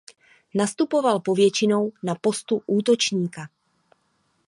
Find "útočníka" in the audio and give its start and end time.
2.67-3.49